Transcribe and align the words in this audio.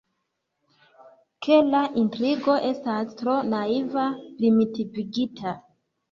Ke 1.47 1.57
la 1.73 1.81
intrigo 2.03 2.55
estas 2.69 3.11
tro 3.19 3.35
naiva, 3.51 4.05
primitivigita. 4.39 5.53